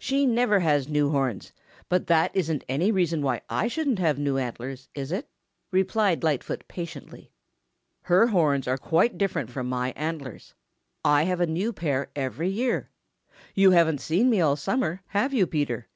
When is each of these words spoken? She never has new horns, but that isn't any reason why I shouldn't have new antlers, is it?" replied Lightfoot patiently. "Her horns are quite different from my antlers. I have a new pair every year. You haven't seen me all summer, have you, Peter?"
She 0.00 0.26
never 0.26 0.58
has 0.58 0.88
new 0.88 1.10
horns, 1.10 1.52
but 1.88 2.08
that 2.08 2.34
isn't 2.34 2.64
any 2.68 2.90
reason 2.90 3.22
why 3.22 3.42
I 3.48 3.68
shouldn't 3.68 4.00
have 4.00 4.18
new 4.18 4.36
antlers, 4.36 4.88
is 4.92 5.12
it?" 5.12 5.28
replied 5.70 6.24
Lightfoot 6.24 6.66
patiently. 6.66 7.30
"Her 8.02 8.26
horns 8.26 8.66
are 8.66 8.76
quite 8.76 9.16
different 9.16 9.50
from 9.50 9.68
my 9.68 9.92
antlers. 9.94 10.52
I 11.04 11.22
have 11.26 11.40
a 11.40 11.46
new 11.46 11.72
pair 11.72 12.10
every 12.16 12.48
year. 12.48 12.90
You 13.54 13.70
haven't 13.70 14.00
seen 14.00 14.28
me 14.28 14.40
all 14.40 14.56
summer, 14.56 15.00
have 15.10 15.32
you, 15.32 15.46
Peter?" 15.46 15.86